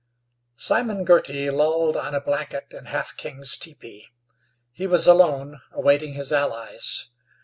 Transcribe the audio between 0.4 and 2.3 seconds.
Simon Girty lolled on a